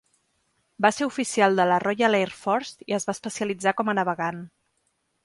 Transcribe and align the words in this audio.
Va 0.85 0.89
ser 0.99 1.07
oficial 1.09 1.59
de 1.59 1.67
la 1.71 1.77
Royal 1.83 2.17
Air 2.21 2.31
Force 2.37 2.89
i 2.93 2.97
es 2.99 3.05
va 3.11 3.15
especialitzar 3.19 3.75
com 3.83 3.93
a 3.95 3.97
navegant. 4.01 4.43